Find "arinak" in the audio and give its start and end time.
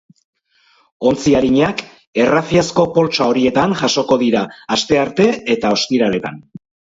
1.39-1.83